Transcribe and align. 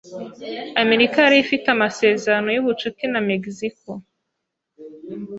Amerika 0.83 1.17
yari 1.25 1.37
ifite 1.45 1.65
amasezerano 1.75 2.47
y'ubucuti 2.51 3.03
na 3.13 3.21
Mexico. 3.29 3.89